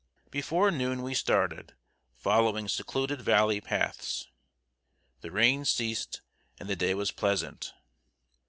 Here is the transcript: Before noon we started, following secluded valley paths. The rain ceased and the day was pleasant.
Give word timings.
Before 0.31 0.71
noon 0.71 1.03
we 1.03 1.13
started, 1.13 1.75
following 2.15 2.67
secluded 2.67 3.21
valley 3.21 3.61
paths. 3.61 4.27
The 5.19 5.29
rain 5.29 5.63
ceased 5.63 6.21
and 6.59 6.67
the 6.67 6.75
day 6.75 6.95
was 6.95 7.11
pleasant. 7.11 7.71